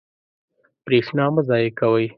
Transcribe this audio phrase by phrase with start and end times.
[0.85, 2.05] برېښنا مه ضایع کوئ.